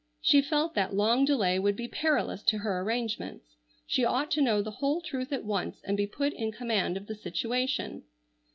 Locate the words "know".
4.41-4.59